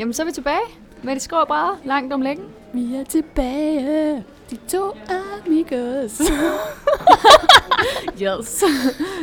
[0.00, 0.60] Jamen, så er vi tilbage
[1.02, 2.44] med de skrå brædder langt om længe.
[2.72, 4.92] Vi er tilbage, de to
[5.46, 6.20] amigos.
[8.22, 8.64] yes.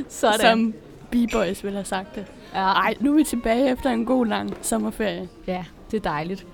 [0.09, 0.39] Sådan.
[0.39, 0.73] Som
[1.11, 2.25] B-Boys ville have sagt det.
[2.53, 5.29] Ja, Ej, nu er vi tilbage efter en god lang sommerferie.
[5.47, 6.45] ja, det er dejligt.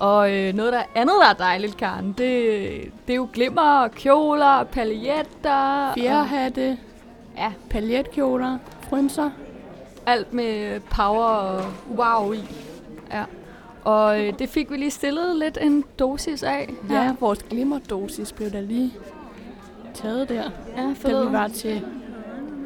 [0.00, 2.16] Og øh, noget der andet, der er dejligt, Karen, det,
[3.06, 5.88] det er jo glimmer og kjoler og paljetter.
[5.88, 6.78] og Fjerhatte,
[7.36, 9.30] Ja, paljetkjoler, frynser.
[10.06, 11.64] alt med power og
[11.96, 12.40] wow i.
[13.12, 13.24] Ja.
[13.84, 16.74] Og øh, det fik vi lige stillet lidt en dosis af.
[16.88, 17.02] her.
[17.02, 18.92] Ja, vores glimmerdosis blev der lige
[19.94, 21.82] taget der, ja da vi var til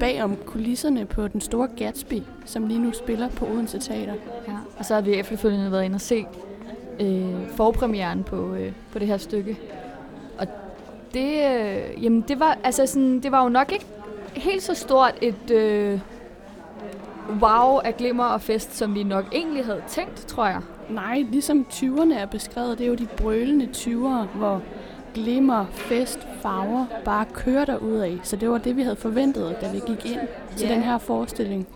[0.01, 4.14] bag om kulisserne på den store Gatsby, som lige nu spiller på Odense Teater.
[4.48, 4.56] Ja.
[4.78, 6.27] Og så har vi efterfølgende været inde og se
[7.00, 9.59] øh, forpremieren på, øh, på det her stykke.
[10.39, 10.47] Og
[11.14, 13.86] det, øh, jamen det var, altså sådan, det var jo nok ikke
[14.34, 16.00] helt så stort et øh,
[17.42, 20.60] wow af glimmer og fest, som vi nok egentlig havde tænkt, tror jeg.
[20.88, 24.62] Nej, ligesom 20'erne er beskrevet, det er jo de brølende 20'ere, hvor
[25.14, 28.18] glimmer, fest, farver bare kører der af.
[28.22, 30.20] Så det var det, vi havde forventet, da vi gik ind
[30.56, 30.74] til Ja.
[30.74, 31.66] den her forestilling.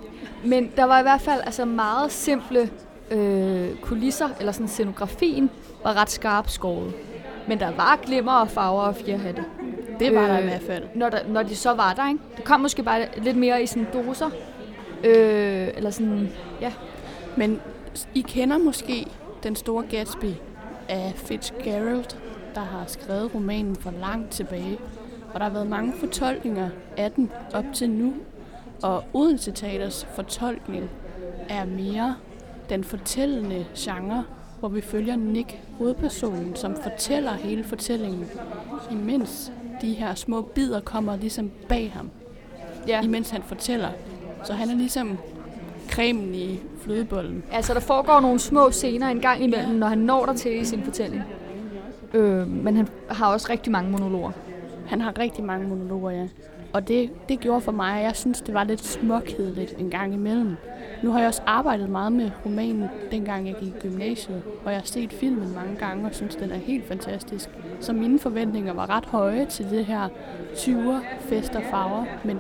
[0.45, 2.71] Men der var i hvert fald altså meget simple
[3.11, 5.51] øh, kulisser, eller sådan scenografien
[5.85, 6.93] var ret skarpt skåret.
[7.49, 9.45] Men der var glimmer og farver og fjerhatte.
[10.01, 10.85] Det var Øh, der i hvert fald.
[10.95, 12.21] når, der, når de så var der, ikke?
[12.37, 14.31] Det kom måske bare lidt mere i sådan doser.
[15.05, 16.29] Øh, eller sådan,
[16.61, 16.73] ja.
[17.37, 17.61] Men
[18.15, 19.07] I kender måske
[19.43, 20.35] Den Store Gatsby
[20.89, 22.05] af Fitzgerald,
[22.55, 24.79] der har skrevet romanen for langt tilbage.
[25.35, 28.15] Og der har været mange fortolkninger af den op til nu.
[28.83, 30.91] Og Odense Teaters fortolkning
[31.49, 32.17] er mere
[32.69, 34.25] den fortællende genre,
[34.61, 38.27] hvor vi følger Nick, hovedpersonen, som fortæller hele fortællingen,
[38.91, 42.11] imens de her små bidder kommer ligesom bag ham,
[42.89, 43.03] ja.
[43.03, 43.89] imens han fortæller.
[44.45, 45.19] Så han er ligesom
[45.91, 47.43] cremen i flødebollen.
[47.53, 50.65] Altså, der foregår nogle små scener en gang imellem, når han når der til i
[50.65, 51.23] sin fortælling.
[52.15, 54.33] Øh, men han har også rigtig mange monologer.
[54.87, 56.29] Han har rigtig mange monologer, ja.
[56.73, 60.15] Og det, det gjorde for mig, at jeg synes, det var lidt småkedeligt en gang
[60.15, 60.57] imellem.
[61.03, 64.81] Nu har jeg også arbejdet meget med romanen, dengang jeg gik i gymnasiet, og jeg
[64.81, 67.49] har set filmen mange gange og synes, den er helt fantastisk.
[67.81, 70.09] Så mine forventninger var ret høje til det her
[70.55, 72.39] 20'er fest og farver, men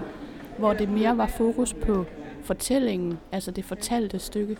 [0.58, 2.04] hvor det mere var fokus på
[2.44, 4.56] fortællingen, altså det fortalte stykke.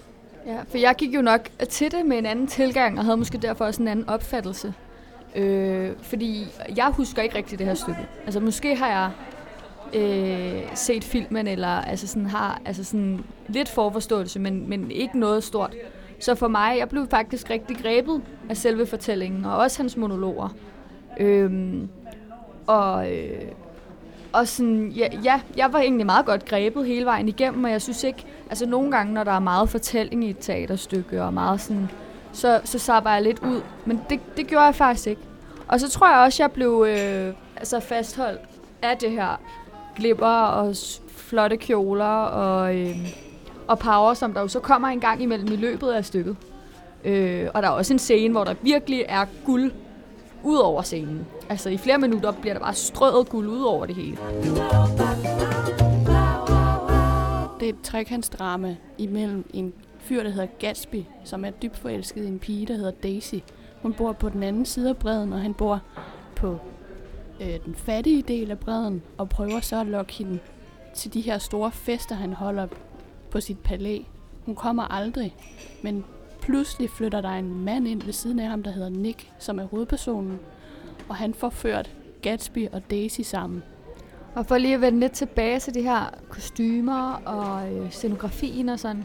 [0.46, 3.38] Ja, for jeg gik jo nok til det med en anden tilgang, og havde måske
[3.38, 4.74] derfor også en anden opfattelse.
[5.36, 8.00] Øh, fordi jeg husker ikke rigtigt det her stykke.
[8.24, 9.10] Altså måske har jeg
[10.00, 15.44] øh, set filmen, eller altså sådan har altså sådan lidt forforståelse, men, men ikke noget
[15.44, 15.74] stort.
[16.20, 20.54] Så for mig, jeg blev faktisk rigtig grebet af selve fortællingen, og også hans monologer.
[21.20, 21.88] Øhm,
[22.66, 23.42] og, øh,
[24.32, 27.82] og sådan, ja, ja, jeg var egentlig meget godt grebet hele vejen igennem, og jeg
[27.82, 31.60] synes ikke, altså nogle gange, når der er meget fortælling i et teaterstykke, og meget
[31.60, 31.90] sådan,
[32.32, 33.60] så, så sapper jeg lidt ud.
[33.84, 35.22] Men det, det gjorde jeg faktisk ikke.
[35.68, 38.40] Og så tror jeg også, jeg blev øh, altså fastholdt
[38.82, 39.40] af det her
[39.96, 40.76] glipper og
[41.16, 42.96] flotte kjoler og, øh,
[43.68, 46.36] og power, som der jo så kommer en gang imellem i løbet af stykket.
[47.04, 49.72] Øh, og der er også en scene, hvor der virkelig er guld
[50.44, 51.26] ud over scenen.
[51.48, 54.16] Altså i flere minutter bliver der bare strøget guld ud over det hele.
[57.60, 62.28] Det er et trekantsdrama imellem en fyr, der hedder Gatsby, som er dybt forelsket i
[62.28, 63.34] en pige, der hedder Daisy.
[63.82, 65.80] Hun bor på den anden side af bredden, og han bor
[66.36, 66.58] på
[67.40, 70.38] øh, den fattige del af bredden, og prøver så at lokke hende
[70.94, 72.66] til de her store fester, han holder
[73.30, 73.98] på sit palæ.
[74.46, 75.36] Hun kommer aldrig,
[75.82, 76.04] men
[76.42, 79.64] pludselig flytter der en mand ind ved siden af ham, der hedder Nick, som er
[79.64, 80.38] hovedpersonen,
[81.08, 81.90] og han får ført
[82.22, 83.62] Gatsby og Daisy sammen.
[84.34, 88.80] Og for lige at vende lidt tilbage til de her kostymer og øh, scenografien og
[88.80, 89.04] sådan,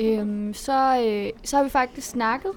[0.00, 2.52] øhm, så, øh, så har vi faktisk snakket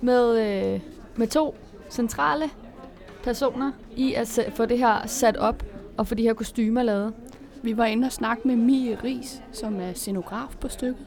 [0.00, 0.80] med, øh,
[1.16, 1.56] med to
[1.90, 2.50] centrale
[3.22, 5.62] personer i at få det her sat op
[5.96, 7.12] og få de her kostymer lavet.
[7.62, 11.06] Vi var inde og snakke med Mie Ries, som er scenograf på stykket,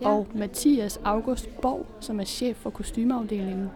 [0.00, 0.08] ja.
[0.08, 3.70] og Mathias August Borg, som er chef for kostymeafdelingen.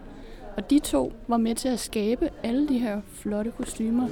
[0.57, 4.07] Og de to var med til at skabe alle de her flotte kostymer.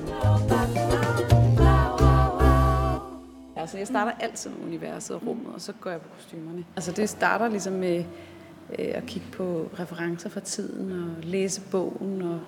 [3.55, 6.65] Altså, jeg starter altid med universet og rummet, og så går jeg på kostymerne.
[6.75, 8.03] Altså, det starter ligesom med
[8.79, 12.39] øh, at kigge på referencer fra tiden og læse bogen, og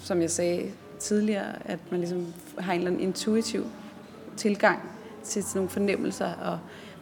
[0.00, 2.26] som jeg sagde tidligere, at man ligesom
[2.58, 3.66] har en eller anden intuitiv
[4.36, 4.80] tilgang
[5.22, 6.58] til sådan nogle fornemmelser og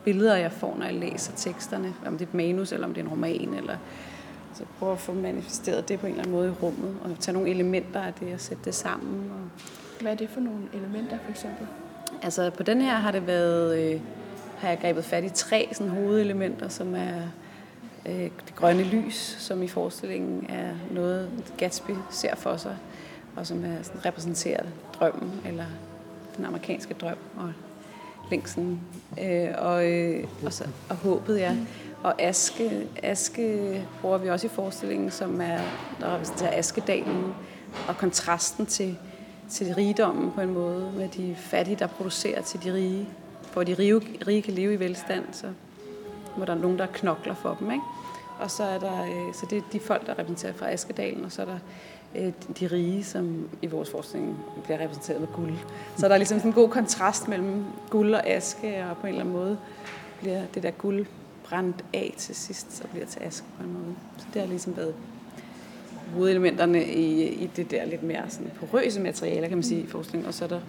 [0.08, 1.94] billeder, jeg får, når jeg læser teksterne.
[2.06, 3.76] Om det er et manus, eller om det er en roman, eller
[4.54, 7.32] så prøve at få manifesteret det på en eller anden måde i rummet, og tage
[7.32, 9.30] nogle elementer af det og sætte det sammen.
[9.30, 9.62] Og
[10.00, 11.66] Hvad er det for nogle elementer, for eksempel?
[12.22, 14.00] Altså på den her har det været, øh,
[14.58, 17.20] har jeg grebet fat i tre sådan, hovedelementer, som er
[18.06, 22.76] øh, det grønne lys, som i forestillingen er noget, Gatsby ser for sig,
[23.36, 24.62] og som er sådan, repræsenterer
[24.92, 25.66] drømmen, eller
[26.36, 27.52] den amerikanske drøm, og
[28.30, 28.80] længsen,
[29.22, 31.56] øh, og, øh, og, så, og håbet, ja.
[32.02, 35.58] Og aske, aske bruger vi også i forestillingen, som er,
[36.00, 37.34] der repræsenterer askedalen,
[37.88, 38.96] og kontrasten til,
[39.50, 43.08] til rigdommen på en måde, med de fattige, der producerer til de rige.
[43.42, 43.94] For de rige,
[44.26, 45.46] rige kan leve i velstand, så
[46.36, 47.70] må der er nogen, der knokler for dem.
[47.70, 47.84] Ikke?
[48.38, 51.32] Og så er der, øh, så det er de folk, der repræsenterer fra Askedalen, og
[51.32, 51.58] så er der
[52.16, 55.54] Øh, de rige, som i vores forskning bliver repræsenteret med guld.
[55.96, 59.08] Så der er ligesom sådan en god kontrast mellem guld og aske, og på en
[59.08, 59.58] eller anden måde
[60.20, 61.06] bliver det der guld
[61.44, 63.94] brændt af til sidst, og bliver til aske på en måde.
[64.18, 64.94] Så det har ligesom været
[66.14, 70.28] hovedelementerne i, i det der lidt mere sådan porøse materialer, kan man sige, i forskningen.
[70.28, 70.60] Og så er der,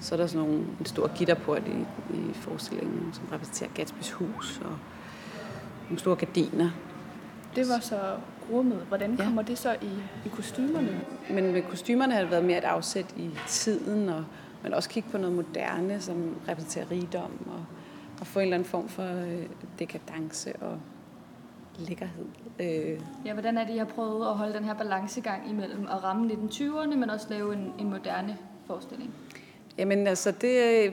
[0.00, 4.60] så er der sådan nogle, en stor gitterport i, i forestillingen, som repræsenterer Gatsbys hus,
[4.64, 4.76] og
[5.88, 6.70] nogle store gardiner.
[7.56, 7.98] Det var så
[8.52, 8.78] rummet.
[8.78, 9.48] Hvordan kommer ja.
[9.48, 9.90] det så i,
[10.26, 11.00] i kostymerne?
[11.30, 14.24] Men med kostymerne har det været mere et afsæt i tiden, og
[14.62, 17.64] man også kigge på noget moderne, som repræsenterer rigdom, og,
[18.20, 19.46] og få en eller anden form for øh,
[19.78, 20.78] dekadence og
[21.78, 22.26] lækkerhed.
[22.60, 23.00] Øh.
[23.24, 26.32] Ja, hvordan er det, I har prøvet at holde den her balancegang imellem at ramme
[26.32, 29.14] 1920'erne, men også lave en, en moderne forestilling?
[29.78, 30.40] Jamen altså, det,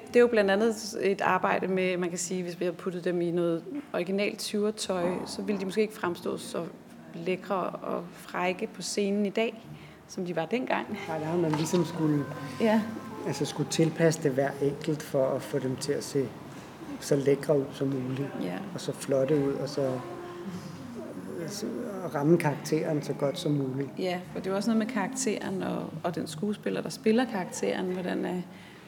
[0.07, 3.03] det er jo blandt andet et arbejde med, man kan sige, hvis vi har puttet
[3.03, 3.63] dem i noget
[3.94, 6.65] originalt 20 tøj, så ville de måske ikke fremstå så
[7.13, 9.68] lækre og frække på scenen i dag,
[10.07, 11.00] som de var dengang.
[11.07, 12.25] Nej, der har man ligesom skulle,
[12.62, 12.81] ja.
[13.27, 16.27] altså skulle tilpasse det hver enkelt for at få dem til at se
[17.00, 18.57] så lækre ud som muligt, ja.
[18.74, 20.00] og så flotte ud, og så
[22.15, 23.89] ramme karakteren så godt som muligt.
[24.00, 27.86] Ja, for det er også noget med karakteren og, og den skuespiller, der spiller karakteren,
[27.86, 28.42] hvordan er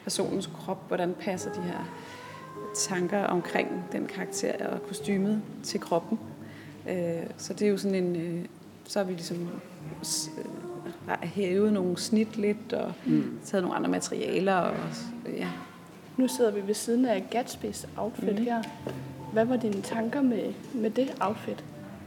[0.04, 1.84] personens krop, hvordan passer de her
[2.74, 6.18] tanker omkring den karakter og kostymet til kroppen.
[6.88, 8.44] Øh, så det er jo sådan en, øh,
[8.84, 9.48] så har vi ligesom
[11.08, 13.38] øh, hævet nogle snit lidt og mm.
[13.44, 14.54] taget nogle andre materialer.
[14.54, 14.76] Og,
[15.36, 15.48] ja.
[16.16, 18.44] Nu sidder vi ved siden af Gatsby's outfit mm.
[18.44, 18.62] her.
[19.32, 21.64] Hvad var dine tanker med, med det outfit?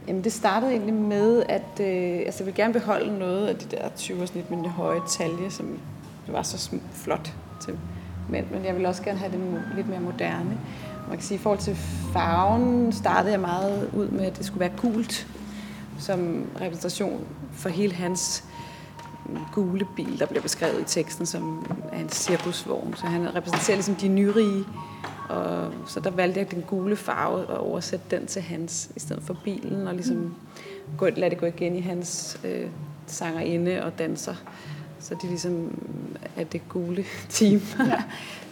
[0.08, 3.76] Jamen det startede egentlig med, at øh, altså, jeg vil gerne beholde noget af de
[3.76, 5.78] der 20 snit med det høje talje, som
[6.28, 7.78] var så flot til
[8.30, 10.58] men, men jeg vil også gerne have det lidt mere moderne.
[11.08, 11.76] Man kan sige, i forhold til
[12.12, 15.26] farven startede jeg meget ud med, at det skulle være gult
[15.98, 18.44] som repræsentation for hele hans
[19.26, 21.66] mm, gule bil, der bliver beskrevet i teksten som
[22.00, 22.94] en cirkusvogn.
[22.96, 24.64] Så han repræsenterer ligesom de nyrige
[25.30, 29.22] og så der valgte jeg den gule farve og oversætte den til hans, i stedet
[29.22, 30.34] for bilen, og ligesom
[30.98, 32.66] gå, lade det gå igen i hans øh,
[33.06, 34.34] sangerinde og danser.
[34.98, 35.78] Så det ligesom
[36.36, 37.62] er det gule team.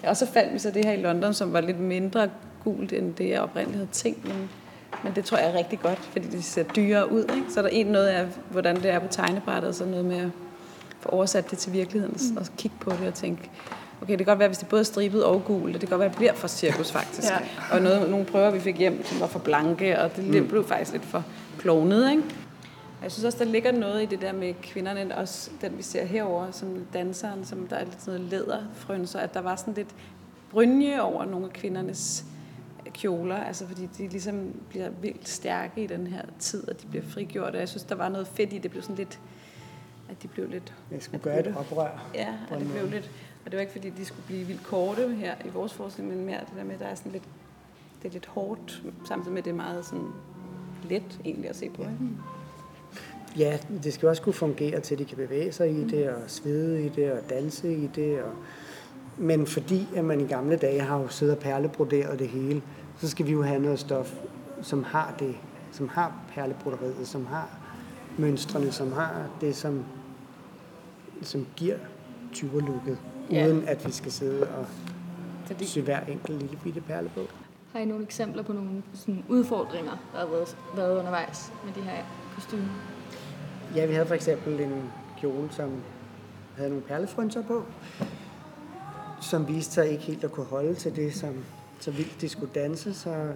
[0.03, 0.11] Ja.
[0.11, 2.29] og så fandt vi så det her i London, som var lidt mindre
[2.65, 4.25] gult, end det jeg oprindeligt havde tænkt.
[4.25, 4.51] Men,
[5.05, 7.23] men det tror jeg er rigtig godt, fordi det ser dyrere ud.
[7.23, 7.45] Ikke?
[7.49, 10.17] Så er der en noget af, hvordan det er på tegnebrættet, og så noget med
[10.17, 10.31] at
[11.01, 12.37] få oversat det til virkeligheden, mm.
[12.37, 13.51] og kigge på det og tænke,
[14.03, 15.89] okay, det kan godt være, hvis det både er stribet og gul, og det kan
[15.89, 17.31] godt være, at det bliver for cirkus faktisk.
[17.31, 17.39] Ja.
[17.71, 20.49] Og noget, nogle prøver, vi fik hjem, som var for blanke, og det mm.
[20.49, 21.25] blev faktisk lidt for
[21.59, 22.23] klovnet, ikke?
[23.03, 26.05] Jeg synes også, der ligger noget i det der med kvinderne, også den vi ser
[26.05, 29.95] herover som danseren, som der er lidt sådan noget læderfrønser, at der var sådan lidt
[30.51, 32.25] brynje over nogle af kvindernes
[32.93, 37.05] kjoler, altså fordi de ligesom bliver vildt stærke i den her tid, og de bliver
[37.05, 39.21] frigjort, og jeg synes, der var noget fedt i, det blev sådan lidt,
[40.11, 40.75] at de blev lidt...
[40.91, 42.11] Jeg skulle gøre et oprør.
[42.15, 43.11] Ja, at det blev lidt
[43.45, 46.25] og det var ikke fordi, de skulle blive vildt korte her i vores forskning, men
[46.27, 47.25] mere det der med, at der er sådan lidt,
[48.03, 50.09] det er lidt hårdt, samtidig med, at det er meget sådan
[50.89, 51.83] let egentlig at se på.
[51.83, 51.95] Ikke?
[53.39, 56.23] Ja, det skal også kunne fungere til, at de kan bevæge sig i det, og
[56.27, 58.23] svede i det, og danse i det.
[58.23, 58.33] Og...
[59.17, 62.63] Men fordi at man i gamle dage har jo siddet og perlebroderet det hele,
[62.99, 64.15] så skal vi jo have noget stof,
[64.63, 65.35] som har det,
[65.73, 67.49] som har perlebroderiet, som har
[68.19, 69.85] mønstrene, som har det, som,
[71.23, 71.77] som giver
[72.33, 72.99] tyverlooket
[73.31, 73.47] ja.
[73.47, 74.67] uden at vi skal sidde og
[75.49, 75.69] det...
[75.69, 77.21] sy hver enkelt lille bitte perle på.
[77.73, 81.81] Har I nogle eksempler på nogle sådan, udfordringer, der har været, været undervejs med de
[81.81, 82.05] her
[82.35, 82.98] kostymer?
[83.75, 85.71] Ja, vi havde for eksempel en kjole, som
[86.57, 87.63] havde nogle perlefrynser på,
[89.21, 91.45] som viste sig ikke helt at kunne holde til det, som
[91.81, 93.33] så vildt de skulle danse, så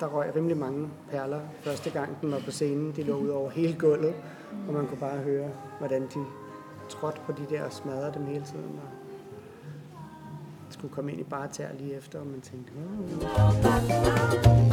[0.00, 2.92] der røg rimelig mange perler første gang, den var på scenen.
[2.96, 4.14] De lå ud over hele gulvet,
[4.68, 5.48] og man kunne bare høre,
[5.78, 6.24] hvordan de
[6.88, 8.80] trådte på de der og smadrede dem hele tiden.
[8.82, 8.88] Og
[10.70, 12.72] skulle komme ind i bare tær lige efter, og man tænkte,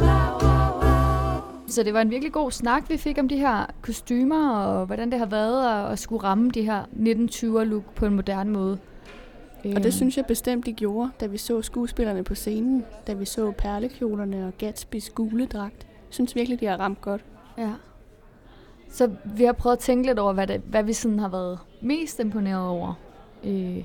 [0.00, 0.69] Wow.
[1.70, 5.10] Så det var en virkelig god snak, vi fik om de her kostymer, og hvordan
[5.10, 8.78] det har været at, skulle ramme de her 1920'er-look på en moderne måde.
[9.58, 9.90] Og det øhm.
[9.90, 14.46] synes jeg bestemt, de gjorde, da vi så skuespillerne på scenen, da vi så perlekjolerne
[14.46, 15.86] og Gatsby's gule dragt.
[15.86, 17.24] Jeg synes virkelig, de har ramt godt.
[17.58, 17.72] Ja.
[18.88, 21.58] Så vi har prøvet at tænke lidt over, hvad, det, hvad vi sådan har været
[21.82, 22.94] mest imponeret over.
[23.44, 23.84] Øh,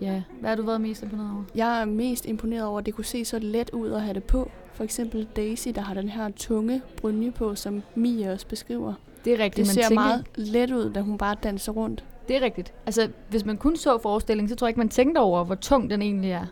[0.00, 1.44] ja, hvad har du været mest imponeret over?
[1.54, 4.24] Jeg er mest imponeret over, at det kunne se så let ud at have det
[4.24, 4.50] på.
[4.76, 8.94] For eksempel Daisy, der har den her tunge brynje på, som Mia også beskriver.
[9.24, 9.66] Det er rigtigt.
[9.66, 12.04] Det man ser tænker, meget let ud, da hun bare danser rundt.
[12.28, 12.72] Det er rigtigt.
[12.86, 15.90] Altså, hvis man kun så forestillingen, så tror jeg ikke, man tænkte over, hvor tung
[15.90, 16.46] den egentlig er,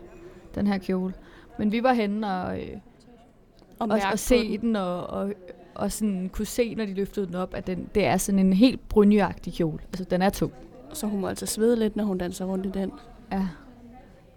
[0.55, 1.13] den her kjole.
[1.59, 2.67] Men vi var henne og, øh,
[3.79, 4.61] Og, og, og se den.
[4.61, 5.33] den, og, og,
[5.75, 8.53] og sådan kunne se, når de løftede den op, at den, det er sådan en
[8.53, 9.79] helt brynjeagtig kjole.
[9.87, 10.53] Altså, den er tung.
[10.93, 12.91] Så hun må altså svede lidt, når hun danser rundt i den.
[13.31, 13.47] Ja.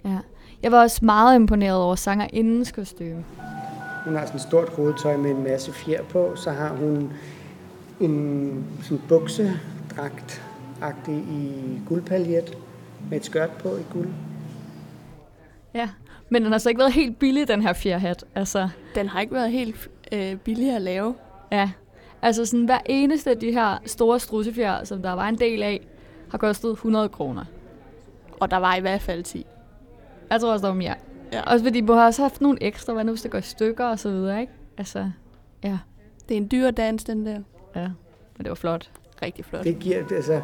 [0.05, 0.19] ja.
[0.63, 3.25] Jeg var også meget imponeret over sangerindens kostume.
[4.05, 6.37] Hun har sådan et stort hovedtøj med en masse fjer på.
[6.37, 7.13] Så har hun
[8.01, 10.43] en sådan buksedragt
[10.83, 11.53] agtig i
[11.89, 12.59] guldpaljet
[13.11, 14.09] med et skørt på i guld.
[15.75, 15.89] Ja.
[16.31, 18.25] Men den har så ikke været helt billig, den her fjerhat.
[18.35, 21.15] Altså, Den har ikke været helt øh, billig at lave.
[21.53, 21.71] ja.
[22.23, 25.87] Altså sådan hver eneste af de her store strussefjer, som der var en del af,
[26.31, 27.45] har kostet 100 kroner.
[28.41, 29.47] Og der var i hvert fald 10.
[30.31, 30.95] Jeg tror også, der var mere.
[31.33, 31.43] Ja.
[31.43, 33.85] Også fordi du har også haft nogle ekstra, hvad nu hvis det går i stykker
[33.85, 34.53] og så videre, ikke?
[34.79, 35.11] Altså,
[35.65, 35.79] ja.
[36.29, 37.41] Det er en dyr dans, den der.
[37.77, 37.89] Ja,
[38.37, 38.91] men det var flot.
[39.23, 39.65] Rigtig flot.
[39.65, 40.43] Det giver, altså,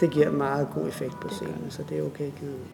[0.00, 2.66] det giver meget god effekt på scenen, så det er okay givet.